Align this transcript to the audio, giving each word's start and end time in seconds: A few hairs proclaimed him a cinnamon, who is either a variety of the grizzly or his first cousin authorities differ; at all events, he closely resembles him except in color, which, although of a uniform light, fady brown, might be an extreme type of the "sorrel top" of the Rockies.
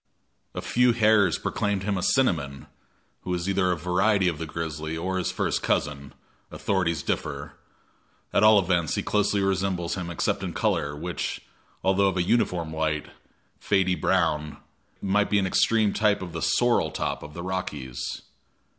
A 0.55 0.63
few 0.63 0.93
hairs 0.93 1.37
proclaimed 1.37 1.83
him 1.83 1.95
a 1.95 2.01
cinnamon, 2.01 2.65
who 3.21 3.31
is 3.35 3.47
either 3.47 3.71
a 3.71 3.77
variety 3.77 4.27
of 4.27 4.39
the 4.39 4.47
grizzly 4.47 4.97
or 4.97 5.19
his 5.19 5.31
first 5.31 5.61
cousin 5.61 6.15
authorities 6.49 7.03
differ; 7.03 7.53
at 8.33 8.41
all 8.41 8.57
events, 8.57 8.95
he 8.95 9.03
closely 9.03 9.41
resembles 9.41 9.93
him 9.93 10.09
except 10.09 10.41
in 10.41 10.53
color, 10.53 10.95
which, 10.95 11.41
although 11.83 12.07
of 12.07 12.17
a 12.17 12.23
uniform 12.23 12.73
light, 12.75 13.11
fady 13.61 13.93
brown, 13.95 14.57
might 15.03 15.29
be 15.29 15.37
an 15.37 15.45
extreme 15.45 15.93
type 15.93 16.23
of 16.23 16.33
the 16.33 16.41
"sorrel 16.41 16.89
top" 16.89 17.21
of 17.21 17.35
the 17.35 17.43
Rockies. 17.43 18.23